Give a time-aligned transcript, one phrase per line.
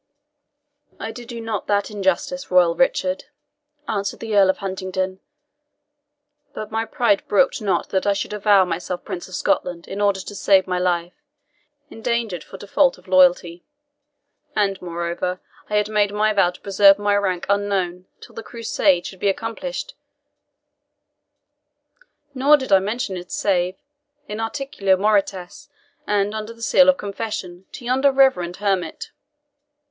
[0.99, 3.25] "I did you not that injustice, royal Richard,"
[3.87, 5.19] answered the Earl of Huntingdon;
[6.55, 10.19] "but my pride brooked not that I should avow myself Prince of Scotland in order
[10.19, 11.13] to save my life,
[11.91, 13.63] endangered for default of loyalty.
[14.55, 19.05] And, moreover, I had made my vow to preserve my rank unknown till the Crusade
[19.05, 19.93] should be accomplished;
[22.33, 23.75] nor did I mention it save
[24.27, 25.69] IN ARTICULO MORTIS,
[26.07, 29.11] and under the seal of confession, to yonder reverend hermit."